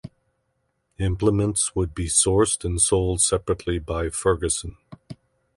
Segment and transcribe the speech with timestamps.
[0.97, 4.75] Implements would be sourced and sold separately by Ferguson.